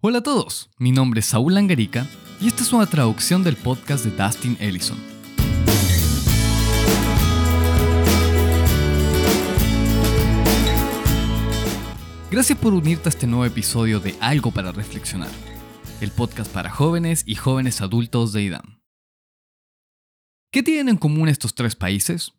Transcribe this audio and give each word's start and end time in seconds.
Hola 0.00 0.18
a 0.18 0.22
todos, 0.22 0.70
mi 0.78 0.92
nombre 0.92 1.18
es 1.18 1.26
Saúl 1.26 1.54
Langarica 1.54 2.06
y 2.40 2.46
esta 2.46 2.62
es 2.62 2.72
una 2.72 2.86
traducción 2.86 3.42
del 3.42 3.56
podcast 3.56 4.04
de 4.04 4.12
Dustin 4.12 4.56
Ellison. 4.60 4.96
Gracias 12.30 12.56
por 12.60 12.74
unirte 12.74 13.08
a 13.08 13.10
este 13.10 13.26
nuevo 13.26 13.44
episodio 13.44 13.98
de 13.98 14.14
Algo 14.20 14.52
para 14.52 14.70
Reflexionar, 14.70 15.32
el 16.00 16.12
podcast 16.12 16.52
para 16.52 16.70
jóvenes 16.70 17.24
y 17.26 17.34
jóvenes 17.34 17.80
adultos 17.80 18.32
de 18.32 18.44
IDAM. 18.44 18.80
¿Qué 20.52 20.62
tienen 20.62 20.90
en 20.90 20.96
común 20.96 21.28
estos 21.28 21.56
tres 21.56 21.74
países? 21.74 22.34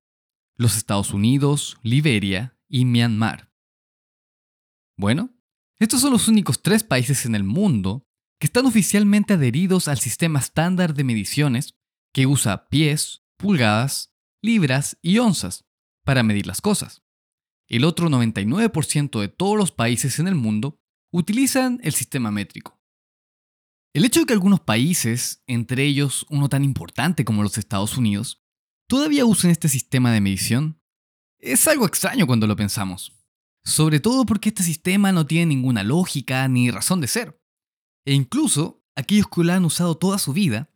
Los 0.55 0.77
Estados 0.77 1.13
Unidos, 1.13 1.77
Liberia 1.83 2.57
y 2.69 2.85
Myanmar. 2.85 3.51
Bueno, 4.95 5.35
estos 5.79 6.01
son 6.01 6.11
los 6.11 6.27
únicos 6.27 6.61
tres 6.61 6.83
países 6.83 7.25
en 7.25 7.35
el 7.35 7.45
mundo 7.45 8.05
que 8.39 8.47
están 8.47 8.65
oficialmente 8.65 9.33
adheridos 9.33 9.87
al 9.87 9.97
sistema 9.97 10.39
estándar 10.39 10.93
de 10.93 11.05
mediciones 11.05 11.75
que 12.13 12.27
usa 12.27 12.67
pies, 12.67 13.23
pulgadas, 13.37 14.13
libras 14.41 14.97
y 15.01 15.19
onzas 15.19 15.65
para 16.03 16.23
medir 16.23 16.47
las 16.47 16.59
cosas. 16.59 17.03
El 17.67 17.85
otro 17.85 18.09
99% 18.09 19.21
de 19.21 19.27
todos 19.29 19.57
los 19.57 19.71
países 19.71 20.19
en 20.19 20.27
el 20.27 20.35
mundo 20.35 20.81
utilizan 21.11 21.79
el 21.83 21.93
sistema 21.93 22.29
métrico. 22.29 22.81
El 23.93 24.05
hecho 24.05 24.21
de 24.21 24.25
que 24.25 24.33
algunos 24.33 24.59
países, 24.59 25.43
entre 25.47 25.85
ellos 25.85 26.25
uno 26.29 26.49
tan 26.49 26.63
importante 26.63 27.25
como 27.25 27.43
los 27.43 27.57
Estados 27.57 27.97
Unidos, 27.97 28.43
todavía 28.87 29.25
usen 29.25 29.51
este 29.51 29.69
sistema 29.69 30.11
de 30.11 30.21
medición, 30.21 30.81
es 31.39 31.67
algo 31.67 31.85
extraño 31.85 32.27
cuando 32.27 32.47
lo 32.47 32.55
pensamos 32.55 33.18
sobre 33.63 33.99
todo 33.99 34.25
porque 34.25 34.49
este 34.49 34.63
sistema 34.63 35.11
no 35.11 35.25
tiene 35.25 35.47
ninguna 35.47 35.83
lógica 35.83 36.47
ni 36.47 36.71
razón 36.71 37.01
de 37.01 37.07
ser. 37.07 37.41
E 38.05 38.13
incluso 38.13 38.83
aquellos 38.95 39.27
que 39.27 39.43
lo 39.43 39.53
han 39.53 39.65
usado 39.65 39.97
toda 39.97 40.17
su 40.17 40.33
vida 40.33 40.69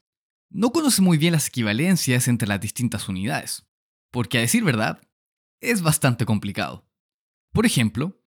no 0.50 0.72
conocen 0.72 1.06
muy 1.06 1.18
bien 1.18 1.34
las 1.34 1.48
equivalencias 1.48 2.28
entre 2.28 2.48
las 2.48 2.62
distintas 2.62 3.10
unidades, 3.10 3.68
porque 4.12 4.38
a 4.38 4.42
decir 4.42 4.64
verdad, 4.64 5.02
es 5.62 5.82
bastante 5.82 6.26
complicado. 6.26 6.88
Por 7.52 7.66
ejemplo, 7.66 8.22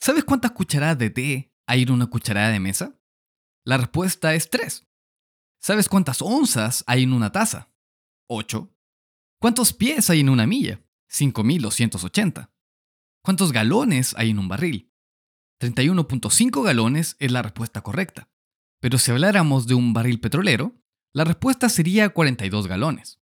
¿sabes 0.00 0.24
cuántas 0.24 0.52
cucharadas 0.52 0.98
de 0.98 1.10
té 1.10 1.54
hay 1.66 1.82
en 1.82 1.92
una 1.92 2.06
cucharada 2.06 2.50
de 2.50 2.60
mesa? 2.60 3.00
La 3.64 3.76
respuesta 3.76 4.34
es 4.34 4.50
3. 4.50 4.86
¿Sabes 5.62 5.88
cuántas 5.88 6.22
onzas 6.22 6.84
hay 6.86 7.02
en 7.04 7.12
una 7.12 7.32
taza? 7.32 7.72
8. 8.28 8.74
¿Cuántos 9.40 9.72
pies 9.72 10.10
hay 10.10 10.20
en 10.20 10.28
una 10.28 10.46
milla? 10.46 10.82
5280. 11.08 12.52
¿Cuántos 13.22 13.52
galones 13.52 14.14
hay 14.16 14.30
en 14.30 14.38
un 14.38 14.48
barril? 14.48 14.90
31.5 15.60 16.64
galones 16.64 17.16
es 17.18 17.30
la 17.30 17.42
respuesta 17.42 17.82
correcta. 17.82 18.30
Pero 18.80 18.96
si 18.96 19.10
habláramos 19.10 19.66
de 19.66 19.74
un 19.74 19.92
barril 19.92 20.20
petrolero, 20.20 20.74
la 21.12 21.24
respuesta 21.24 21.68
sería 21.68 22.08
42 22.08 22.66
galones. 22.66 23.20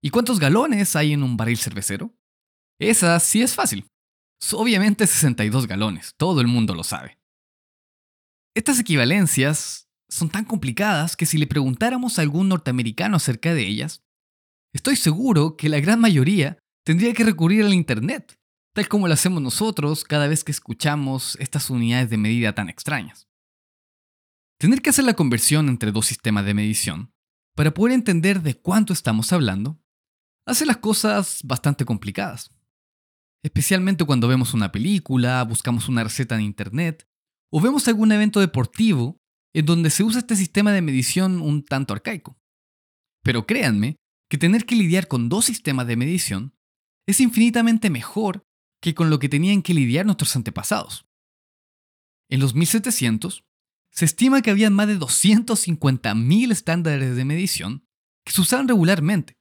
¿Y 0.00 0.10
cuántos 0.10 0.38
galones 0.38 0.94
hay 0.94 1.12
en 1.12 1.24
un 1.24 1.36
barril 1.36 1.58
cervecero? 1.58 2.16
Esa 2.78 3.18
sí 3.18 3.42
es 3.42 3.54
fácil. 3.54 3.88
Obviamente 4.52 5.06
62 5.06 5.66
galones, 5.66 6.14
todo 6.16 6.40
el 6.40 6.46
mundo 6.46 6.74
lo 6.74 6.84
sabe. 6.84 7.18
Estas 8.54 8.78
equivalencias 8.78 9.88
son 10.08 10.28
tan 10.28 10.44
complicadas 10.44 11.16
que 11.16 11.26
si 11.26 11.38
le 11.38 11.46
preguntáramos 11.46 12.18
a 12.18 12.22
algún 12.22 12.48
norteamericano 12.48 13.16
acerca 13.16 13.52
de 13.52 13.66
ellas, 13.66 14.04
estoy 14.72 14.94
seguro 14.96 15.56
que 15.56 15.68
la 15.68 15.80
gran 15.80 15.98
mayoría 15.98 16.58
tendría 16.84 17.14
que 17.14 17.24
recurrir 17.24 17.64
al 17.64 17.74
Internet 17.74 18.38
tal 18.74 18.88
como 18.88 19.06
lo 19.06 19.14
hacemos 19.14 19.40
nosotros 19.40 20.04
cada 20.04 20.26
vez 20.26 20.44
que 20.44 20.52
escuchamos 20.52 21.36
estas 21.40 21.70
unidades 21.70 22.10
de 22.10 22.18
medida 22.18 22.54
tan 22.54 22.68
extrañas. 22.68 23.28
Tener 24.58 24.82
que 24.82 24.90
hacer 24.90 25.04
la 25.04 25.14
conversión 25.14 25.68
entre 25.68 25.92
dos 25.92 26.06
sistemas 26.06 26.44
de 26.44 26.54
medición 26.54 27.12
para 27.54 27.72
poder 27.72 27.94
entender 27.94 28.42
de 28.42 28.60
cuánto 28.60 28.92
estamos 28.92 29.32
hablando 29.32 29.80
hace 30.44 30.66
las 30.66 30.78
cosas 30.78 31.40
bastante 31.44 31.84
complicadas. 31.84 32.50
Especialmente 33.44 34.04
cuando 34.04 34.26
vemos 34.26 34.54
una 34.54 34.72
película, 34.72 35.42
buscamos 35.44 35.88
una 35.88 36.02
receta 36.02 36.34
en 36.34 36.40
internet 36.40 37.06
o 37.52 37.60
vemos 37.60 37.86
algún 37.86 38.10
evento 38.10 38.40
deportivo 38.40 39.20
en 39.54 39.66
donde 39.66 39.90
se 39.90 40.02
usa 40.02 40.18
este 40.18 40.34
sistema 40.34 40.72
de 40.72 40.82
medición 40.82 41.40
un 41.40 41.64
tanto 41.64 41.94
arcaico. 41.94 42.36
Pero 43.22 43.46
créanme 43.46 43.96
que 44.28 44.38
tener 44.38 44.66
que 44.66 44.74
lidiar 44.74 45.06
con 45.06 45.28
dos 45.28 45.44
sistemas 45.44 45.86
de 45.86 45.96
medición 45.96 46.56
es 47.06 47.20
infinitamente 47.20 47.88
mejor 47.88 48.44
que 48.84 48.94
con 48.94 49.08
lo 49.08 49.18
que 49.18 49.30
tenían 49.30 49.62
que 49.62 49.72
lidiar 49.72 50.04
nuestros 50.04 50.36
antepasados. 50.36 51.06
En 52.28 52.38
los 52.38 52.54
1700, 52.54 53.46
se 53.90 54.04
estima 54.04 54.42
que 54.42 54.50
había 54.50 54.68
más 54.68 54.88
de 54.88 54.98
250.000 54.98 56.52
estándares 56.52 57.16
de 57.16 57.24
medición 57.24 57.88
que 58.26 58.34
se 58.34 58.42
usaban 58.42 58.68
regularmente, 58.68 59.38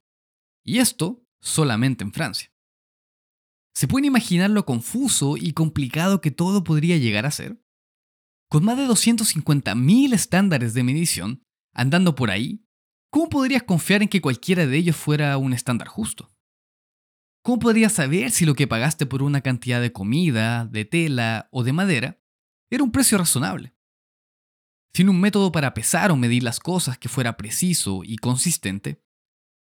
y 0.63 0.77
esto 0.77 1.27
solamente 1.41 2.05
en 2.05 2.13
Francia. 2.13 2.53
¿Se 3.73 3.85
pueden 3.85 4.05
imaginar 4.05 4.49
lo 4.49 4.65
confuso 4.65 5.35
y 5.35 5.51
complicado 5.51 6.21
que 6.21 6.31
todo 6.31 6.63
podría 6.63 6.97
llegar 6.97 7.25
a 7.25 7.31
ser? 7.31 7.61
Con 8.47 8.63
más 8.63 8.77
de 8.77 8.87
250.000 8.87 10.13
estándares 10.13 10.73
de 10.73 10.83
medición 10.83 11.43
andando 11.73 12.15
por 12.15 12.31
ahí, 12.31 12.65
¿cómo 13.09 13.27
podrías 13.27 13.63
confiar 13.63 14.03
en 14.03 14.07
que 14.07 14.21
cualquiera 14.21 14.65
de 14.65 14.77
ellos 14.77 14.95
fuera 14.95 15.37
un 15.37 15.51
estándar 15.51 15.89
justo? 15.89 16.32
¿Cómo 17.43 17.59
podrías 17.59 17.91
saber 17.91 18.31
si 18.31 18.45
lo 18.45 18.55
que 18.55 18.67
pagaste 18.67 19.05
por 19.05 19.21
una 19.21 19.41
cantidad 19.41 19.81
de 19.81 19.91
comida, 19.91 20.65
de 20.65 20.85
tela 20.85 21.49
o 21.51 21.63
de 21.63 21.73
madera 21.73 22.21
era 22.69 22.83
un 22.83 22.91
precio 22.91 23.17
razonable? 23.17 23.75
Sin 24.95 25.09
un 25.09 25.19
método 25.19 25.51
para 25.51 25.73
pesar 25.73 26.11
o 26.11 26.15
medir 26.15 26.41
las 26.41 26.61
cosas 26.61 26.97
que 26.97 27.09
fuera 27.09 27.35
preciso 27.35 28.01
y 28.05 28.15
consistente, 28.15 29.03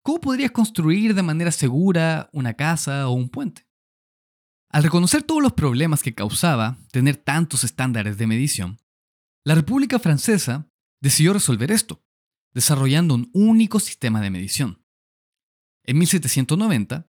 ¿cómo 0.03 0.19
podrías 0.19 0.51
construir 0.51 1.15
de 1.15 1.23
manera 1.23 1.51
segura 1.51 2.29
una 2.33 2.53
casa 2.55 3.07
o 3.07 3.13
un 3.13 3.29
puente? 3.29 3.65
Al 4.69 4.83
reconocer 4.83 5.23
todos 5.23 5.41
los 5.41 5.53
problemas 5.53 6.03
que 6.03 6.13
causaba 6.13 6.77
tener 6.91 7.15
tantos 7.15 7.63
estándares 7.63 8.17
de 8.17 8.27
medición, 8.27 8.81
la 9.45 9.55
República 9.55 9.99
Francesa 9.99 10.69
decidió 11.01 11.31
resolver 11.31 11.71
esto, 11.71 12.03
desarrollando 12.53 13.15
un 13.15 13.29
único 13.33 13.79
sistema 13.79 14.19
de 14.19 14.31
medición. 14.31 14.83
En 15.85 15.97
1790, 15.97 17.08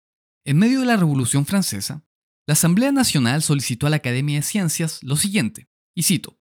en 0.47 0.58
medio 0.58 0.80
de 0.80 0.85
la 0.85 0.96
Revolución 0.96 1.46
Francesa, 1.46 2.08
la 2.47 2.53
Asamblea 2.53 2.94
Nacional 2.94 3.41
solicitó 3.41 3.85
a 3.85 3.90
la 3.90 3.97
Academia 3.97 4.38
de 4.38 4.44
Ciencias 4.44 5.03
lo 5.03 5.18
siguiente, 5.18 5.68
y 5.94 6.03
cito, 6.03 6.40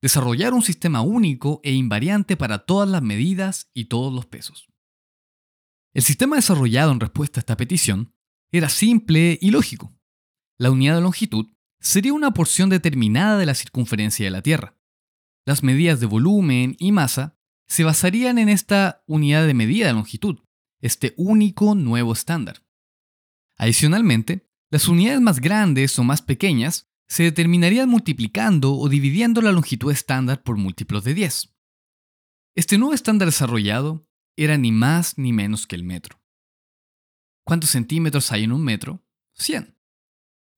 desarrollar 0.00 0.54
un 0.54 0.62
sistema 0.62 1.00
único 1.00 1.60
e 1.64 1.72
invariante 1.72 2.36
para 2.36 2.60
todas 2.60 2.88
las 2.88 3.02
medidas 3.02 3.68
y 3.74 3.86
todos 3.86 4.14
los 4.14 4.26
pesos. 4.26 4.68
El 5.92 6.04
sistema 6.04 6.36
desarrollado 6.36 6.92
en 6.92 7.00
respuesta 7.00 7.40
a 7.40 7.42
esta 7.42 7.56
petición 7.56 8.14
era 8.52 8.68
simple 8.68 9.40
y 9.42 9.50
lógico. 9.50 9.92
La 10.56 10.70
unidad 10.70 10.94
de 10.94 11.00
longitud 11.00 11.46
sería 11.80 12.12
una 12.12 12.32
porción 12.32 12.70
determinada 12.70 13.38
de 13.38 13.46
la 13.46 13.56
circunferencia 13.56 14.24
de 14.24 14.30
la 14.30 14.42
Tierra. 14.42 14.78
Las 15.44 15.64
medidas 15.64 15.98
de 15.98 16.06
volumen 16.06 16.76
y 16.78 16.92
masa 16.92 17.36
se 17.66 17.82
basarían 17.82 18.38
en 18.38 18.48
esta 18.48 19.02
unidad 19.08 19.48
de 19.48 19.54
medida 19.54 19.88
de 19.88 19.94
longitud, 19.94 20.38
este 20.80 21.12
único 21.16 21.74
nuevo 21.74 22.12
estándar. 22.12 22.62
Adicionalmente, 23.62 24.50
las 24.72 24.88
unidades 24.88 25.20
más 25.20 25.38
grandes 25.38 25.96
o 25.96 26.02
más 26.02 26.20
pequeñas 26.20 26.90
se 27.06 27.22
determinarían 27.22 27.88
multiplicando 27.88 28.74
o 28.74 28.88
dividiendo 28.88 29.40
la 29.40 29.52
longitud 29.52 29.92
estándar 29.92 30.42
por 30.42 30.56
múltiplos 30.56 31.04
de 31.04 31.14
10. 31.14 31.54
Este 32.56 32.76
nuevo 32.76 32.92
estándar 32.92 33.26
desarrollado 33.26 34.10
era 34.34 34.58
ni 34.58 34.72
más 34.72 35.16
ni 35.16 35.32
menos 35.32 35.68
que 35.68 35.76
el 35.76 35.84
metro. 35.84 36.20
¿Cuántos 37.44 37.70
centímetros 37.70 38.32
hay 38.32 38.42
en 38.42 38.50
un 38.50 38.64
metro? 38.64 39.06
100. 39.34 39.78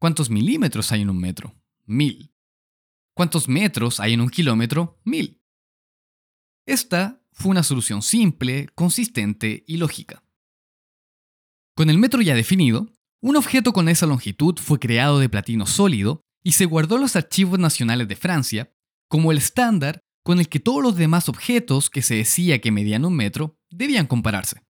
¿Cuántos 0.00 0.30
milímetros 0.30 0.90
hay 0.90 1.02
en 1.02 1.10
un 1.10 1.18
metro? 1.18 1.62
1000. 1.84 2.34
¿Cuántos 3.12 3.50
metros 3.50 4.00
hay 4.00 4.14
en 4.14 4.22
un 4.22 4.30
kilómetro? 4.30 4.98
1000. 5.04 5.42
Esta 6.64 7.22
fue 7.32 7.50
una 7.50 7.64
solución 7.64 8.00
simple, 8.00 8.70
consistente 8.74 9.62
y 9.66 9.76
lógica. 9.76 10.23
Con 11.76 11.90
el 11.90 11.98
metro 11.98 12.22
ya 12.22 12.34
definido, 12.34 12.92
un 13.20 13.36
objeto 13.36 13.72
con 13.72 13.88
esa 13.88 14.06
longitud 14.06 14.58
fue 14.58 14.78
creado 14.78 15.18
de 15.18 15.28
platino 15.28 15.66
sólido 15.66 16.20
y 16.44 16.52
se 16.52 16.66
guardó 16.66 16.96
en 16.96 17.02
los 17.02 17.16
archivos 17.16 17.58
nacionales 17.58 18.06
de 18.06 18.16
Francia 18.16 18.72
como 19.08 19.32
el 19.32 19.38
estándar 19.38 20.00
con 20.22 20.38
el 20.38 20.48
que 20.48 20.60
todos 20.60 20.82
los 20.82 20.96
demás 20.96 21.28
objetos 21.28 21.90
que 21.90 22.02
se 22.02 22.16
decía 22.16 22.60
que 22.60 22.70
medían 22.70 23.04
un 23.04 23.14
metro 23.14 23.58
debían 23.70 24.06
compararse. 24.06 24.62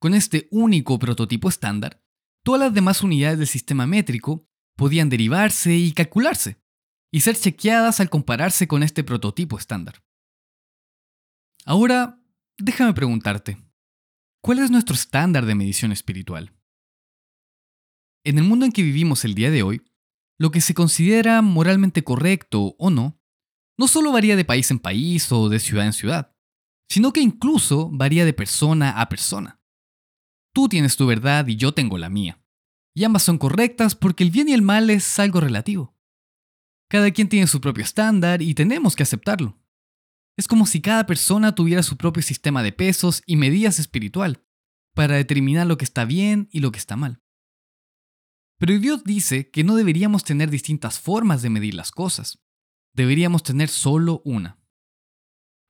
Con 0.00 0.14
este 0.14 0.48
único 0.50 0.98
prototipo 0.98 1.48
estándar, 1.48 2.02
todas 2.42 2.60
las 2.60 2.74
demás 2.74 3.02
unidades 3.02 3.38
del 3.38 3.46
sistema 3.46 3.86
métrico 3.86 4.48
podían 4.76 5.08
derivarse 5.08 5.76
y 5.76 5.92
calcularse, 5.92 6.60
y 7.12 7.20
ser 7.20 7.36
chequeadas 7.36 8.00
al 8.00 8.10
compararse 8.10 8.66
con 8.66 8.82
este 8.82 9.04
prototipo 9.04 9.58
estándar. 9.58 10.02
Ahora, 11.64 12.20
déjame 12.58 12.94
preguntarte, 12.94 13.58
¿cuál 14.42 14.58
es 14.58 14.70
nuestro 14.70 14.94
estándar 14.94 15.46
de 15.46 15.54
medición 15.54 15.92
espiritual? 15.92 16.52
En 18.24 18.38
el 18.38 18.44
mundo 18.44 18.66
en 18.66 18.72
que 18.72 18.82
vivimos 18.82 19.24
el 19.24 19.34
día 19.34 19.50
de 19.50 19.62
hoy, 19.62 19.82
lo 20.38 20.50
que 20.50 20.60
se 20.60 20.74
considera 20.74 21.40
moralmente 21.42 22.04
correcto 22.04 22.74
o 22.78 22.90
no, 22.90 23.20
no 23.78 23.88
solo 23.88 24.12
varía 24.12 24.36
de 24.36 24.44
país 24.44 24.70
en 24.70 24.78
país 24.78 25.30
o 25.32 25.48
de 25.48 25.58
ciudad 25.58 25.86
en 25.86 25.92
ciudad, 25.92 26.36
sino 26.88 27.12
que 27.12 27.20
incluso 27.20 27.88
varía 27.90 28.24
de 28.24 28.32
persona 28.32 29.00
a 29.00 29.08
persona. 29.08 29.60
Tú 30.52 30.68
tienes 30.68 30.96
tu 30.96 31.06
verdad 31.06 31.46
y 31.46 31.56
yo 31.56 31.72
tengo 31.72 31.96
la 31.96 32.10
mía. 32.10 32.38
Y 32.94 33.04
ambas 33.04 33.22
son 33.22 33.38
correctas 33.38 33.94
porque 33.94 34.22
el 34.22 34.30
bien 34.30 34.48
y 34.48 34.52
el 34.52 34.60
mal 34.60 34.90
es 34.90 35.18
algo 35.18 35.40
relativo. 35.40 35.96
Cada 36.90 37.10
quien 37.10 37.28
tiene 37.28 37.46
su 37.46 37.60
propio 37.60 37.82
estándar 37.82 38.42
y 38.42 38.54
tenemos 38.54 38.94
que 38.94 39.02
aceptarlo. 39.02 39.61
Es 40.36 40.48
como 40.48 40.66
si 40.66 40.80
cada 40.80 41.06
persona 41.06 41.54
tuviera 41.54 41.82
su 41.82 41.96
propio 41.96 42.22
sistema 42.22 42.62
de 42.62 42.72
pesos 42.72 43.22
y 43.26 43.36
medidas 43.36 43.78
espiritual 43.78 44.44
para 44.94 45.16
determinar 45.16 45.66
lo 45.66 45.76
que 45.76 45.84
está 45.84 46.04
bien 46.04 46.48
y 46.50 46.60
lo 46.60 46.72
que 46.72 46.78
está 46.78 46.96
mal. 46.96 47.22
Pero 48.58 48.78
Dios 48.78 49.04
dice 49.04 49.50
que 49.50 49.64
no 49.64 49.74
deberíamos 49.74 50.24
tener 50.24 50.48
distintas 50.48 51.00
formas 51.00 51.42
de 51.42 51.50
medir 51.50 51.74
las 51.74 51.90
cosas. 51.90 52.38
Deberíamos 52.94 53.42
tener 53.42 53.68
solo 53.68 54.22
una. 54.24 54.58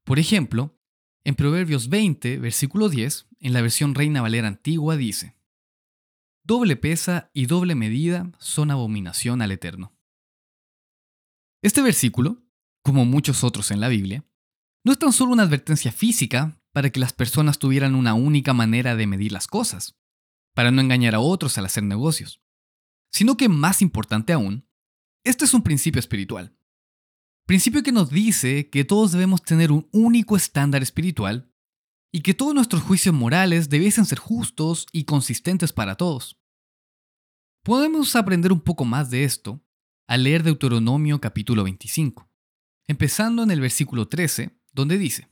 Por 0.04 0.18
ejemplo, 0.18 0.78
en 1.24 1.34
Proverbios 1.34 1.88
20, 1.88 2.38
versículo 2.38 2.88
10, 2.88 3.28
en 3.38 3.52
la 3.52 3.62
versión 3.62 3.94
Reina 3.94 4.20
Valera 4.20 4.48
antigua 4.48 4.96
dice, 4.96 5.36
Doble 6.44 6.76
pesa 6.76 7.30
y 7.32 7.46
doble 7.46 7.76
medida 7.76 8.30
son 8.38 8.72
abominación 8.72 9.42
al 9.42 9.52
Eterno. 9.52 9.96
Este 11.62 11.80
versículo, 11.80 12.42
como 12.82 13.04
muchos 13.04 13.44
otros 13.44 13.70
en 13.70 13.78
la 13.78 13.86
Biblia, 13.86 14.24
no 14.84 14.93
es 14.93 14.99
tan 14.99 15.12
solo 15.12 15.32
una 15.32 15.44
advertencia 15.44 15.93
física 15.93 16.61
para 16.73 16.90
que 16.90 17.00
las 17.00 17.12
personas 17.12 17.58
tuvieran 17.58 17.94
una 17.94 18.14
única 18.14 18.52
manera 18.52 18.96
de 18.96 19.06
medir 19.06 19.32
las 19.32 19.46
cosas, 19.46 19.99
para 20.55 20.70
no 20.70 20.81
engañar 20.81 21.14
a 21.14 21.20
otros 21.20 21.56
al 21.58 21.67
hacer 21.67 21.84
negocios, 21.84 22.43
sino 23.11 23.37
que 23.37 23.49
más 23.49 23.82
importante 23.82 24.32
aún, 24.32 24.69
este 25.25 25.44
es 25.44 25.55
un 25.55 25.62
principio 25.62 26.00
espiritual. 26.00 26.56
Principio 27.46 27.82
que 27.82 27.93
nos 27.93 28.11
dice 28.11 28.70
que 28.70 28.84
todos 28.84 29.12
debemos 29.12 29.43
tener 29.43 29.73
un 29.73 29.88
único 29.93 30.37
estándar 30.37 30.82
espiritual 30.82 31.52
y 32.12 32.20
que 32.23 32.34
todos 32.34 32.55
nuestros 32.55 32.82
juicios 32.82 33.14
morales 33.14 33.69
debiesen 33.69 34.05
ser 34.05 34.19
justos 34.19 34.87
y 34.93 35.05
consistentes 35.05 35.73
para 35.73 35.96
todos. 35.96 36.40
Podemos 37.62 38.17
aprender 38.17 38.52
un 38.52 38.61
poco 38.61 38.84
más 38.84 39.11
de 39.11 39.25
esto 39.25 39.64
al 40.08 40.25
leer 40.25 40.43
Deuteronomio 40.43 41.20
capítulo 41.20 41.64
25, 41.64 42.29
empezando 42.87 43.43
en 43.43 43.50
el 43.50 43.61
versículo 43.61 44.08
13, 44.08 44.61
donde 44.72 44.98
dice, 44.98 45.28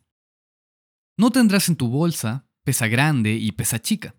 No 1.16 1.30
tendrás 1.30 1.68
en 1.68 1.76
tu 1.76 1.88
bolsa 1.88 2.46
pesa 2.64 2.88
grande 2.88 3.34
y 3.34 3.52
pesa 3.52 3.80
chica, 3.80 4.14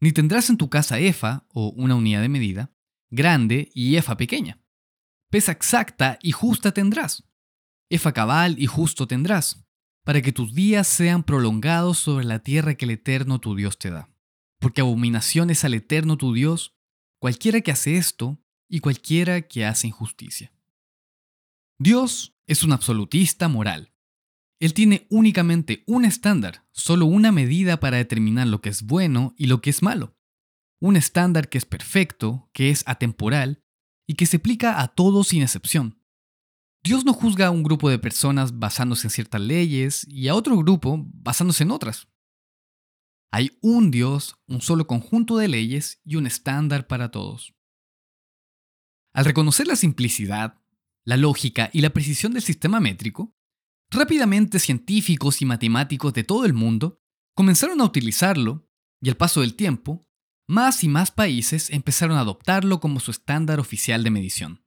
ni 0.00 0.12
tendrás 0.12 0.50
en 0.50 0.56
tu 0.56 0.68
casa 0.68 0.98
efa, 0.98 1.46
o 1.48 1.70
una 1.76 1.94
unidad 1.94 2.22
de 2.22 2.28
medida, 2.28 2.72
grande 3.10 3.70
y 3.74 3.96
efa 3.96 4.16
pequeña. 4.16 4.60
Pesa 5.30 5.52
exacta 5.52 6.18
y 6.22 6.32
justa 6.32 6.72
tendrás, 6.72 7.24
efa 7.90 8.12
cabal 8.12 8.58
y 8.58 8.66
justo 8.66 9.06
tendrás, 9.06 9.64
para 10.04 10.22
que 10.22 10.32
tus 10.32 10.54
días 10.54 10.86
sean 10.86 11.22
prolongados 11.22 11.98
sobre 11.98 12.24
la 12.24 12.38
tierra 12.38 12.74
que 12.74 12.84
el 12.84 12.92
Eterno 12.92 13.40
tu 13.40 13.56
Dios 13.56 13.78
te 13.78 13.90
da. 13.90 14.08
Porque 14.58 14.80
abominación 14.80 15.50
es 15.50 15.64
al 15.64 15.74
Eterno 15.74 16.16
tu 16.16 16.32
Dios 16.32 16.76
cualquiera 17.18 17.60
que 17.60 17.72
hace 17.72 17.96
esto 17.96 18.38
y 18.68 18.80
cualquiera 18.80 19.42
que 19.42 19.64
hace 19.64 19.88
injusticia. 19.88 20.52
Dios 21.78 22.36
es 22.46 22.62
un 22.62 22.72
absolutista 22.72 23.48
moral. 23.48 23.92
Él 24.58 24.72
tiene 24.72 25.06
únicamente 25.10 25.84
un 25.86 26.04
estándar, 26.04 26.64
solo 26.72 27.06
una 27.06 27.30
medida 27.30 27.78
para 27.78 27.98
determinar 27.98 28.46
lo 28.46 28.60
que 28.60 28.70
es 28.70 28.82
bueno 28.82 29.34
y 29.36 29.46
lo 29.46 29.60
que 29.60 29.70
es 29.70 29.82
malo. 29.82 30.16
Un 30.80 30.96
estándar 30.96 31.48
que 31.48 31.58
es 31.58 31.66
perfecto, 31.66 32.48
que 32.52 32.70
es 32.70 32.82
atemporal 32.86 33.62
y 34.06 34.14
que 34.14 34.26
se 34.26 34.38
aplica 34.38 34.80
a 34.80 34.88
todos 34.88 35.28
sin 35.28 35.42
excepción. 35.42 36.00
Dios 36.82 37.04
no 37.04 37.12
juzga 37.12 37.48
a 37.48 37.50
un 37.50 37.62
grupo 37.62 37.90
de 37.90 37.98
personas 37.98 38.58
basándose 38.58 39.08
en 39.08 39.10
ciertas 39.10 39.40
leyes 39.40 40.06
y 40.08 40.28
a 40.28 40.34
otro 40.34 40.56
grupo 40.56 41.04
basándose 41.06 41.64
en 41.64 41.72
otras. 41.72 42.08
Hay 43.32 43.58
un 43.60 43.90
Dios, 43.90 44.36
un 44.46 44.60
solo 44.62 44.86
conjunto 44.86 45.36
de 45.36 45.48
leyes 45.48 46.00
y 46.04 46.16
un 46.16 46.26
estándar 46.26 46.86
para 46.86 47.10
todos. 47.10 47.54
Al 49.12 49.24
reconocer 49.24 49.66
la 49.66 49.76
simplicidad, 49.76 50.62
la 51.04 51.16
lógica 51.16 51.70
y 51.72 51.80
la 51.80 51.90
precisión 51.90 52.32
del 52.32 52.42
sistema 52.42 52.80
métrico, 52.80 53.35
rápidamente 53.90 54.58
científicos 54.58 55.42
y 55.42 55.44
matemáticos 55.44 56.12
de 56.12 56.24
todo 56.24 56.44
el 56.44 56.52
mundo 56.52 57.00
comenzaron 57.34 57.80
a 57.80 57.84
utilizarlo 57.84 58.68
y 59.00 59.08
al 59.08 59.16
paso 59.16 59.40
del 59.40 59.54
tiempo, 59.54 60.06
más 60.48 60.84
y 60.84 60.88
más 60.88 61.10
países 61.10 61.70
empezaron 61.70 62.16
a 62.16 62.20
adoptarlo 62.20 62.80
como 62.80 63.00
su 63.00 63.10
estándar 63.10 63.60
oficial 63.60 64.04
de 64.04 64.10
medición. 64.10 64.64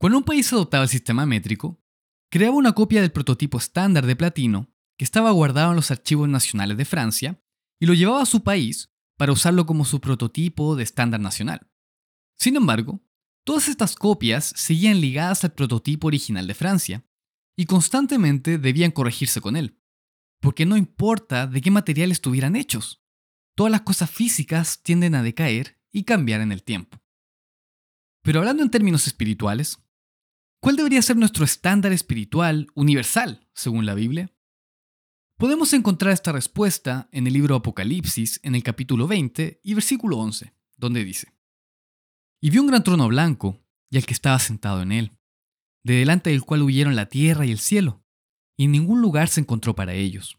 Cuando 0.00 0.18
un 0.18 0.24
país 0.24 0.52
adoptaba 0.52 0.84
el 0.84 0.90
sistema 0.90 1.26
métrico, 1.26 1.82
creaba 2.30 2.56
una 2.56 2.72
copia 2.72 3.00
del 3.00 3.12
prototipo 3.12 3.58
estándar 3.58 4.06
de 4.06 4.16
platino 4.16 4.74
que 4.98 5.04
estaba 5.04 5.30
guardado 5.30 5.70
en 5.70 5.76
los 5.76 5.90
archivos 5.90 6.28
nacionales 6.28 6.76
de 6.76 6.84
Francia 6.84 7.42
y 7.80 7.86
lo 7.86 7.94
llevaba 7.94 8.22
a 8.22 8.26
su 8.26 8.42
país 8.42 8.92
para 9.16 9.32
usarlo 9.32 9.66
como 9.66 9.84
su 9.84 10.00
prototipo 10.00 10.76
de 10.76 10.82
estándar 10.82 11.20
nacional. 11.20 11.70
Sin 12.36 12.56
embargo, 12.56 13.04
Todas 13.44 13.68
estas 13.68 13.94
copias 13.94 14.54
seguían 14.56 15.02
ligadas 15.02 15.44
al 15.44 15.52
prototipo 15.52 16.06
original 16.06 16.46
de 16.46 16.54
Francia 16.54 17.04
y 17.56 17.66
constantemente 17.66 18.58
debían 18.58 18.90
corregirse 18.90 19.40
con 19.40 19.56
él, 19.56 19.80
porque 20.40 20.66
no 20.66 20.76
importa 20.76 21.46
de 21.46 21.60
qué 21.60 21.70
material 21.70 22.10
estuvieran 22.10 22.56
hechos, 22.56 23.04
todas 23.54 23.70
las 23.70 23.82
cosas 23.82 24.10
físicas 24.10 24.82
tienden 24.82 25.14
a 25.14 25.22
decaer 25.22 25.80
y 25.92 26.04
cambiar 26.04 26.40
en 26.40 26.52
el 26.52 26.62
tiempo. 26.62 27.00
Pero 28.22 28.40
hablando 28.40 28.62
en 28.62 28.70
términos 28.70 29.06
espirituales, 29.06 29.78
¿cuál 30.60 30.76
debería 30.76 31.02
ser 31.02 31.16
nuestro 31.16 31.44
estándar 31.44 31.92
espiritual 31.92 32.68
universal, 32.74 33.46
según 33.54 33.86
la 33.86 33.94
Biblia? 33.94 34.34
Podemos 35.36 35.72
encontrar 35.72 36.12
esta 36.12 36.32
respuesta 36.32 37.08
en 37.12 37.26
el 37.26 37.32
libro 37.32 37.56
Apocalipsis, 37.56 38.40
en 38.42 38.54
el 38.54 38.62
capítulo 38.62 39.06
20 39.06 39.60
y 39.62 39.74
versículo 39.74 40.18
11, 40.18 40.54
donde 40.76 41.04
dice, 41.04 41.32
y 42.40 42.50
vio 42.50 42.60
un 42.60 42.68
gran 42.68 42.84
trono 42.84 43.08
blanco 43.08 43.64
y 43.90 43.96
al 43.96 44.06
que 44.06 44.12
estaba 44.14 44.38
sentado 44.38 44.82
en 44.82 44.92
él, 44.92 45.18
de 45.84 45.94
delante 45.94 46.30
del 46.30 46.42
cual 46.42 46.62
huyeron 46.62 46.96
la 46.96 47.08
tierra 47.08 47.46
y 47.46 47.52
el 47.52 47.58
cielo, 47.58 48.02
y 48.56 48.66
ningún 48.68 49.00
lugar 49.00 49.28
se 49.28 49.40
encontró 49.40 49.74
para 49.74 49.94
ellos. 49.94 50.38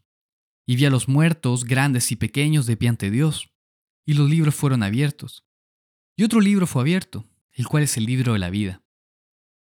Y 0.68 0.76
vi 0.76 0.86
a 0.86 0.90
los 0.90 1.08
muertos, 1.08 1.64
grandes 1.64 2.12
y 2.12 2.16
pequeños, 2.16 2.66
de 2.66 2.76
pie 2.76 2.90
ante 2.90 3.12
Dios, 3.12 3.54
y 4.06 4.14
los 4.14 4.30
libros 4.30 4.56
fueron 4.56 4.84
abiertos. 4.84 5.46
Y 6.18 6.24
otro 6.24 6.42
libro 6.42 6.66
fue 6.66 6.82
abierto, 6.82 7.30
el 7.52 7.68
cual 7.68 7.84
es 7.84 7.98
el 7.98 8.06
libro 8.06 8.34
de 8.34 8.40
la 8.40 8.50
vida. 8.50 8.84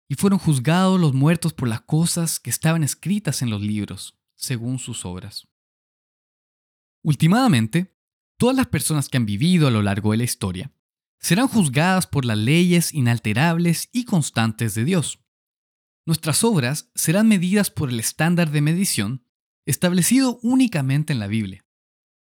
Y 0.10 0.16
fueron 0.16 0.40
juzgados 0.40 1.00
los 1.00 1.14
muertos 1.14 1.54
por 1.54 1.70
las 1.70 1.82
cosas 1.82 2.40
que 2.40 2.50
estaban 2.50 2.84
escritas 2.84 3.42
en 3.42 3.50
los 3.50 3.62
libros, 3.62 4.20
según 4.36 4.78
sus 4.80 5.06
obras. 5.06 5.48
Últimamente, 7.04 7.96
todas 8.38 8.56
las 8.56 8.68
personas 8.68 9.08
que 9.08 9.18
han 9.18 9.26
vivido 9.26 9.68
a 9.68 9.72
lo 9.72 9.82
largo 9.82 10.12
de 10.12 10.18
la 10.18 10.24
historia 10.24 10.74
serán 11.20 11.48
juzgadas 11.48 12.08
por 12.08 12.26
las 12.26 12.38
leyes 12.38 12.94
inalterables 12.94 13.90
y 13.94 14.06
constantes 14.06 14.74
de 14.74 14.84
Dios. 14.84 15.20
Nuestras 16.06 16.44
obras 16.44 16.92
serán 16.96 17.28
medidas 17.28 17.70
por 17.70 17.90
el 17.90 18.00
estándar 18.00 18.50
de 18.52 18.62
medición 18.62 19.26
establecido 19.66 20.40
únicamente 20.42 21.14
en 21.14 21.20
la 21.20 21.28
Biblia. 21.28 21.66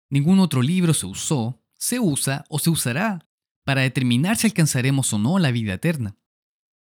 Ningún 0.10 0.40
otro 0.40 0.62
libro 0.62 0.94
se 0.94 1.06
usó, 1.06 1.64
se 1.74 2.00
usa 2.00 2.44
o 2.50 2.60
se 2.60 2.70
usará 2.70 3.30
para 3.64 3.82
determinar 3.82 4.36
si 4.36 4.48
alcanzaremos 4.48 5.14
o 5.14 5.20
no 5.20 5.40
la 5.40 5.52
vida 5.52 5.74
eterna. 5.74 6.18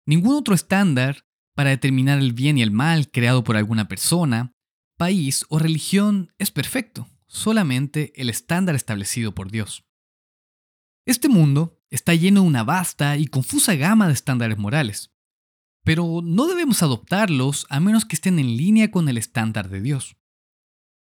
Ningún 0.05 0.35
otro 0.35 0.53
estándar 0.53 1.25
para 1.55 1.69
determinar 1.69 2.19
el 2.19 2.33
bien 2.33 2.57
y 2.57 2.61
el 2.61 2.71
mal 2.71 3.09
creado 3.09 3.43
por 3.43 3.55
alguna 3.55 3.87
persona, 3.87 4.53
país 4.97 5.45
o 5.49 5.59
religión 5.59 6.33
es 6.37 6.51
perfecto, 6.51 7.07
solamente 7.27 8.11
el 8.21 8.29
estándar 8.29 8.75
establecido 8.75 9.33
por 9.33 9.51
Dios. 9.51 9.85
Este 11.05 11.29
mundo 11.29 11.79
está 11.89 12.13
lleno 12.13 12.41
de 12.41 12.47
una 12.47 12.63
vasta 12.63 13.17
y 13.17 13.27
confusa 13.27 13.75
gama 13.75 14.07
de 14.07 14.13
estándares 14.13 14.57
morales, 14.57 15.10
pero 15.83 16.21
no 16.23 16.47
debemos 16.47 16.83
adoptarlos 16.83 17.65
a 17.69 17.79
menos 17.79 18.05
que 18.05 18.15
estén 18.15 18.39
en 18.39 18.57
línea 18.57 18.91
con 18.91 19.09
el 19.09 19.17
estándar 19.17 19.69
de 19.69 19.81
Dios. 19.81 20.17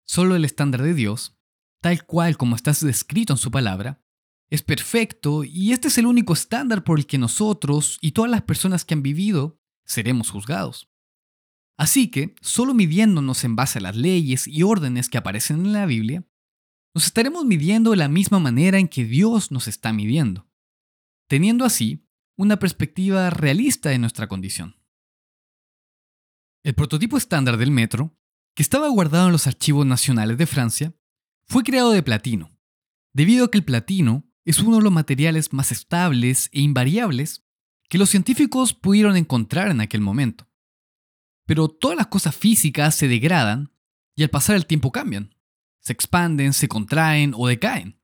Solo 0.06 0.34
el 0.36 0.44
estándar 0.44 0.82
de 0.82 0.94
Dios, 0.94 1.38
tal 1.80 2.04
cual 2.04 2.36
como 2.36 2.56
está 2.56 2.72
descrito 2.72 3.32
en 3.32 3.38
su 3.38 3.50
palabra, 3.50 4.02
es 4.50 4.62
perfecto 4.62 5.44
y 5.44 5.72
este 5.72 5.88
es 5.88 5.98
el 5.98 6.06
único 6.06 6.32
estándar 6.32 6.84
por 6.84 6.98
el 6.98 7.06
que 7.06 7.18
nosotros 7.18 7.98
y 8.00 8.12
todas 8.12 8.30
las 8.30 8.42
personas 8.42 8.84
que 8.84 8.94
han 8.94 9.02
vivido 9.02 9.58
seremos 9.86 10.30
juzgados. 10.30 10.90
Así 11.78 12.10
que, 12.10 12.34
solo 12.42 12.74
midiéndonos 12.74 13.44
en 13.44 13.56
base 13.56 13.78
a 13.78 13.82
las 13.82 13.96
leyes 13.96 14.46
y 14.46 14.62
órdenes 14.62 15.08
que 15.08 15.18
aparecen 15.18 15.64
en 15.64 15.72
la 15.72 15.86
Biblia, 15.86 16.26
nos 16.94 17.06
estaremos 17.06 17.46
midiendo 17.46 17.92
de 17.92 17.96
la 17.96 18.08
misma 18.08 18.38
manera 18.38 18.78
en 18.78 18.88
que 18.88 19.04
Dios 19.04 19.50
nos 19.50 19.68
está 19.68 19.92
midiendo 19.92 20.52
teniendo 21.32 21.64
así 21.64 22.01
una 22.36 22.58
perspectiva 22.58 23.30
realista 23.30 23.90
de 23.90 23.98
nuestra 23.98 24.28
condición. 24.28 24.76
El 26.64 26.74
prototipo 26.74 27.16
estándar 27.16 27.56
del 27.56 27.70
metro, 27.70 28.16
que 28.54 28.62
estaba 28.62 28.88
guardado 28.88 29.26
en 29.26 29.32
los 29.32 29.46
archivos 29.46 29.84
nacionales 29.86 30.38
de 30.38 30.46
Francia, 30.46 30.94
fue 31.44 31.62
creado 31.62 31.90
de 31.90 32.02
platino, 32.02 32.56
debido 33.12 33.46
a 33.46 33.50
que 33.50 33.58
el 33.58 33.64
platino 33.64 34.30
es 34.44 34.60
uno 34.60 34.76
de 34.76 34.82
los 34.82 34.92
materiales 34.92 35.52
más 35.52 35.72
estables 35.72 36.48
e 36.52 36.60
invariables 36.60 37.44
que 37.88 37.98
los 37.98 38.10
científicos 38.10 38.74
pudieron 38.74 39.16
encontrar 39.16 39.68
en 39.68 39.80
aquel 39.80 40.00
momento. 40.00 40.48
Pero 41.46 41.68
todas 41.68 41.96
las 41.96 42.06
cosas 42.06 42.34
físicas 42.34 42.94
se 42.94 43.08
degradan 43.08 43.72
y 44.14 44.22
al 44.22 44.30
pasar 44.30 44.56
el 44.56 44.66
tiempo 44.66 44.92
cambian. 44.92 45.34
Se 45.80 45.92
expanden, 45.92 46.52
se 46.52 46.68
contraen 46.68 47.34
o 47.36 47.48
decaen. 47.48 48.00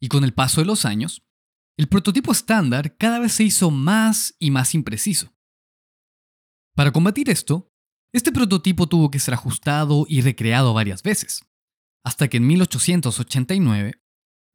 Y 0.00 0.08
con 0.08 0.24
el 0.24 0.32
paso 0.32 0.60
de 0.60 0.66
los 0.66 0.84
años, 0.84 1.24
el 1.78 1.88
prototipo 1.88 2.32
estándar 2.32 2.96
cada 2.96 3.20
vez 3.20 3.32
se 3.32 3.44
hizo 3.44 3.70
más 3.70 4.34
y 4.40 4.50
más 4.50 4.74
impreciso. 4.74 5.32
Para 6.74 6.92
combatir 6.92 7.30
esto, 7.30 7.72
este 8.12 8.32
prototipo 8.32 8.88
tuvo 8.88 9.10
que 9.10 9.20
ser 9.20 9.34
ajustado 9.34 10.04
y 10.08 10.20
recreado 10.20 10.74
varias 10.74 11.04
veces, 11.04 11.44
hasta 12.04 12.28
que 12.28 12.38
en 12.38 12.48
1889 12.48 14.02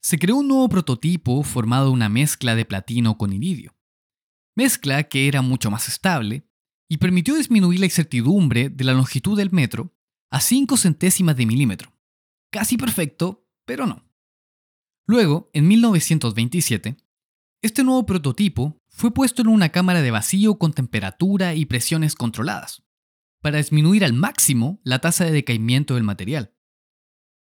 se 0.02 0.20
creó 0.20 0.36
un 0.36 0.50
nuevo 0.50 0.68
prototipo 0.68 1.42
formado 1.44 1.86
de 1.86 1.92
una 1.92 2.10
mezcla 2.10 2.56
de 2.56 2.66
platino 2.66 3.18
con 3.18 3.32
iridio, 3.32 3.74
mezcla 4.54 5.04
que 5.04 5.30
era 5.30 5.42
mucho 5.42 5.72
más 5.72 5.88
estable 5.88 6.50
y 6.90 6.98
permitió 6.98 7.36
disminuir 7.36 7.80
la 7.80 7.86
incertidumbre 7.86 8.68
de 8.70 8.84
la 8.84 8.94
longitud 8.94 9.38
del 9.38 9.52
metro 9.52 9.96
a 10.30 10.42
5 10.42 10.76
centésimas 10.76 11.38
de 11.38 11.46
milímetro. 11.46 11.94
Casi 12.52 12.76
perfecto, 12.76 13.48
pero 13.66 13.88
no. 13.88 14.06
Luego, 15.08 15.50
en 15.54 15.68
1927, 15.68 16.98
este 17.64 17.86
nuevo 17.86 18.06
prototipo 18.06 18.78
fue 18.90 19.14
puesto 19.14 19.42
en 19.42 19.48
una 19.48 19.70
cámara 19.70 20.02
de 20.02 20.12
vacío 20.12 20.60
con 20.60 20.74
temperatura 20.74 21.56
y 21.56 21.66
presiones 21.66 22.14
controladas, 22.14 22.84
para 23.42 23.58
disminuir 23.58 24.04
al 24.04 24.12
máximo 24.12 24.82
la 24.84 25.00
tasa 25.00 25.24
de 25.24 25.32
decaimiento 25.32 25.96
del 25.96 26.04
material. 26.04 26.54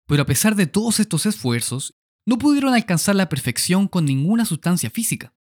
Pero 0.06 0.22
a 0.22 0.26
pesar 0.26 0.54
de 0.54 0.68
todos 0.68 1.00
estos 1.00 1.26
esfuerzos, 1.26 1.98
no 2.24 2.38
pudieron 2.38 2.72
alcanzar 2.72 3.16
la 3.16 3.28
perfección 3.28 3.88
con 3.88 4.04
ninguna 4.04 4.44
sustancia 4.44 4.90
física, 4.90 5.34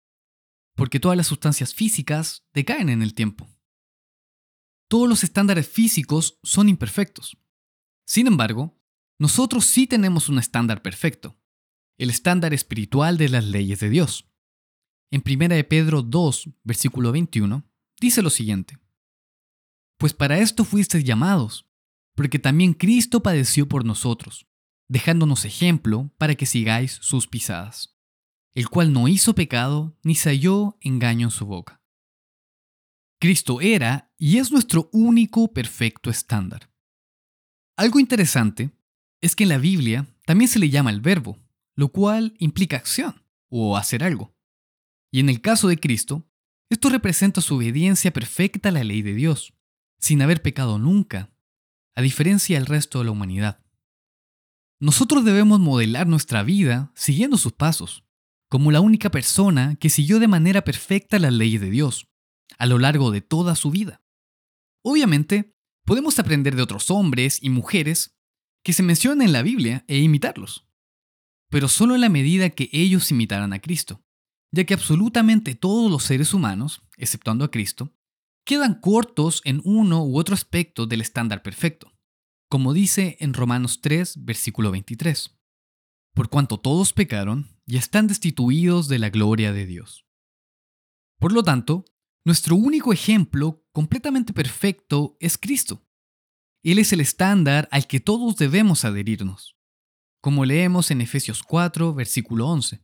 porque 0.76 1.02
todas 1.02 1.18
las 1.18 1.28
sustancias 1.28 1.74
físicas 1.76 2.46
decaen 2.54 2.88
en 2.88 3.02
el 3.02 3.14
tiempo. 3.14 3.50
Todos 4.88 5.10
los 5.10 5.26
estándares 5.26 5.68
físicos 5.68 6.40
son 6.42 6.70
imperfectos. 6.70 7.38
Sin 8.06 8.28
embargo, 8.28 8.82
nosotros 9.20 9.66
sí 9.66 9.88
tenemos 9.88 10.30
un 10.30 10.40
estándar 10.40 10.82
perfecto, 10.82 11.38
el 11.98 12.10
estándar 12.10 12.54
espiritual 12.54 13.18
de 13.18 13.28
las 13.28 13.44
leyes 13.44 13.82
de 13.82 13.90
Dios. 13.90 14.29
En 15.12 15.24
1 15.26 15.48
de 15.56 15.64
Pedro 15.64 16.04
2, 16.04 16.50
versículo 16.64 17.12
21, 17.12 17.64
dice 18.00 18.22
lo 18.22 18.30
siguiente. 18.30 18.78
Pues 19.98 20.14
para 20.14 20.38
esto 20.38 20.64
fuisteis 20.64 21.04
llamados, 21.04 21.68
porque 22.16 22.38
también 22.38 22.74
Cristo 22.74 23.24
padeció 23.24 23.68
por 23.68 23.86
nosotros, 23.86 24.48
dejándonos 24.88 25.46
ejemplo 25.46 26.12
para 26.18 26.36
que 26.36 26.46
sigáis 26.46 27.00
sus 27.02 27.28
pisadas, 27.28 27.98
el 28.54 28.70
cual 28.70 28.94
no 28.94 29.08
hizo 29.08 29.34
pecado 29.34 29.98
ni 30.04 30.16
se 30.16 30.30
halló 30.30 30.78
engaño 30.82 31.28
en 31.28 31.32
su 31.32 31.46
boca. 31.46 31.82
Cristo 33.20 33.62
era 33.62 34.14
y 34.18 34.38
es 34.38 34.52
nuestro 34.52 34.90
único 34.94 35.52
perfecto 35.54 36.10
estándar. 36.10 36.72
Algo 37.76 38.00
interesante 38.00 38.72
es 39.22 39.36
que 39.36 39.44
en 39.44 39.50
la 39.50 39.58
Biblia 39.58 40.06
también 40.26 40.48
se 40.48 40.60
le 40.60 40.70
llama 40.70 40.92
el 40.92 41.02
verbo, 41.02 41.38
lo 41.76 41.90
cual 41.90 42.36
implica 42.40 42.78
acción 42.78 43.24
o 43.50 43.76
hacer 43.76 44.04
algo. 44.04 44.39
Y 45.12 45.20
en 45.20 45.30
el 45.30 45.42
caso 45.42 45.68
de 45.68 45.78
Cristo, 45.78 46.28
esto 46.70 46.90
representa 46.90 47.42
su 47.42 47.56
obediencia 47.56 48.12
perfecta 48.12 48.70
a 48.70 48.72
la 48.72 48.84
ley 48.84 49.02
de 49.02 49.14
Dios, 49.14 49.54
sin 50.00 50.22
haber 50.22 50.42
pecado 50.42 50.78
nunca, 50.78 51.34
a 51.96 52.02
diferencia 52.02 52.58
del 52.58 52.68
resto 52.68 53.00
de 53.00 53.06
la 53.06 53.12
humanidad. 53.12 53.66
Nosotros 54.80 55.26
debemos 55.26 55.60
modelar 55.60 56.08
nuestra 56.08 56.44
vida 56.44 56.92
siguiendo 56.96 57.38
sus 57.38 57.54
pasos, 57.54 58.06
como 58.50 58.72
la 58.72 58.82
única 58.82 59.12
persona 59.12 59.76
que 59.76 59.90
siguió 59.90 60.20
de 60.20 60.28
manera 60.28 60.64
perfecta 60.64 61.20
las 61.20 61.34
leyes 61.34 61.60
de 61.60 61.70
Dios, 61.70 62.08
a 62.58 62.66
lo 62.66 62.80
largo 62.80 63.12
de 63.12 63.22
toda 63.22 63.56
su 63.56 63.72
vida. 63.72 64.02
Obviamente, 64.82 65.56
podemos 65.86 66.20
aprender 66.20 66.56
de 66.56 66.62
otros 66.62 66.90
hombres 66.92 67.40
y 67.42 67.50
mujeres 67.50 68.18
que 68.64 68.74
se 68.74 68.84
mencionan 68.84 69.28
en 69.28 69.34
la 69.34 69.42
Biblia 69.42 69.84
e 69.88 69.98
imitarlos, 70.00 70.68
pero 71.50 71.68
solo 71.68 71.96
en 71.96 72.02
la 72.02 72.10
medida 72.10 72.50
que 72.52 72.70
ellos 72.72 73.12
imitaran 73.12 73.54
a 73.54 73.60
Cristo, 73.60 74.04
ya 74.52 74.64
que 74.64 74.74
absolutamente 74.74 75.56
todos 75.56 75.92
los 75.92 76.04
seres 76.04 76.34
humanos, 76.34 76.82
exceptuando 76.98 77.46
a 77.46 77.52
Cristo, 77.52 77.94
quedan 78.46 78.80
cortos 78.80 79.42
en 79.46 79.62
uno 79.64 80.04
u 80.04 80.18
otro 80.18 80.34
aspecto 80.34 80.88
del 80.88 81.02
estándar 81.02 81.44
perfecto, 81.44 81.94
como 82.50 82.74
dice 82.74 83.18
en 83.20 83.34
Romanos 83.34 83.82
3, 83.82 84.26
versículo 84.26 84.72
23. 84.72 85.40
Por 86.16 86.30
cuanto 86.30 86.60
todos 86.60 86.94
pecaron 86.94 87.48
y 87.66 87.78
están 87.78 88.08
destituidos 88.08 88.88
de 88.88 89.00
la 89.00 89.10
gloria 89.10 89.54
de 89.54 89.66
Dios. 89.68 90.08
Por 91.20 91.32
lo 91.32 91.44
tanto, 91.44 91.86
nuestro 92.26 92.56
único 92.56 92.92
ejemplo 92.92 93.64
completamente 93.72 94.34
perfecto 94.34 95.16
es 95.20 95.38
Cristo. 95.38 95.86
Él 96.64 96.80
es 96.80 96.92
el 96.92 97.02
estándar 97.02 97.70
al 97.72 97.88
que 97.88 98.00
todos 98.00 98.36
debemos 98.36 98.84
adherirnos, 98.84 99.58
como 100.22 100.44
leemos 100.44 100.92
en 100.92 101.02
Efesios 101.02 101.44
4, 101.44 101.94
versículo 101.94 102.48
11. 102.48 102.84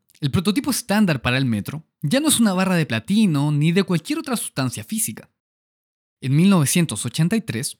el 0.21 0.31
prototipo 0.31 0.71
estándar 0.71 1.21
para 1.21 1.37
el 1.37 1.45
metro 1.45 1.85
ya 2.01 2.19
no 2.19 2.29
es 2.29 2.39
una 2.39 2.53
barra 2.53 2.75
de 2.75 2.85
platino 2.85 3.51
ni 3.51 3.71
de 3.71 3.83
cualquier 3.83 4.19
otra 4.19 4.37
sustancia 4.37 4.83
física. 4.83 5.31
En 6.21 6.35
1983, 6.35 7.79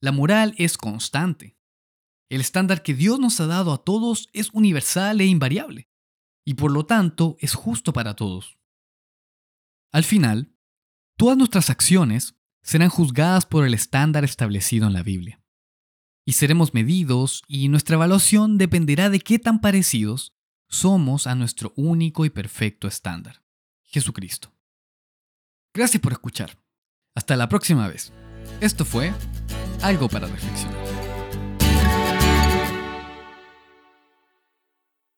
La 0.00 0.12
moral 0.12 0.54
es 0.56 0.78
constante. 0.78 1.56
El 2.30 2.40
estándar 2.40 2.82
que 2.82 2.94
Dios 2.94 3.20
nos 3.20 3.38
ha 3.40 3.46
dado 3.46 3.72
a 3.72 3.84
todos 3.84 4.28
es 4.32 4.50
universal 4.52 5.20
e 5.20 5.26
invariable, 5.26 5.88
y 6.44 6.54
por 6.54 6.72
lo 6.72 6.86
tanto 6.86 7.36
es 7.40 7.54
justo 7.54 7.92
para 7.92 8.14
todos. 8.14 8.58
Al 9.92 10.04
final, 10.04 10.54
todas 11.16 11.36
nuestras 11.36 11.70
acciones 11.70 12.34
serán 12.62 12.88
juzgadas 12.88 13.46
por 13.46 13.66
el 13.66 13.74
estándar 13.74 14.24
establecido 14.24 14.86
en 14.86 14.92
la 14.92 15.02
Biblia. 15.02 15.40
Y 16.26 16.32
seremos 16.32 16.74
medidos 16.74 17.42
y 17.46 17.68
nuestra 17.68 17.94
evaluación 17.94 18.58
dependerá 18.58 19.08
de 19.10 19.20
qué 19.20 19.38
tan 19.38 19.60
parecidos 19.60 20.35
somos 20.68 21.26
a 21.26 21.34
nuestro 21.34 21.72
único 21.76 22.24
y 22.24 22.30
perfecto 22.30 22.88
estándar, 22.88 23.42
Jesucristo. 23.84 24.52
Gracias 25.74 26.00
por 26.00 26.12
escuchar. 26.12 26.58
Hasta 27.14 27.36
la 27.36 27.48
próxima 27.48 27.88
vez. 27.88 28.12
Esto 28.60 28.84
fue 28.84 29.12
Algo 29.82 30.08
para 30.08 30.26
Reflexionar. 30.26 30.85